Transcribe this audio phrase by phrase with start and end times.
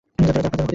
[0.03, 0.69] যা আপনার জন্য ক্ষতিকর।